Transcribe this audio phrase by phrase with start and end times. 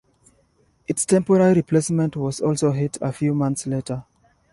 [0.87, 4.03] Its temporary replacement was also hit a few months later.